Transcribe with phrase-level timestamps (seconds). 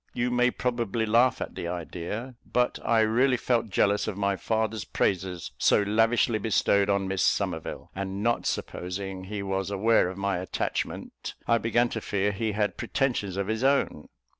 [0.15, 4.83] You may probably laugh at the idea, but I really felt jealous of my father's
[4.83, 10.39] praises so lavishly bestowed on Miss Somerville; and not supposing he was aware of my
[10.39, 14.09] attachment, I began to fear he had pretensions of his own.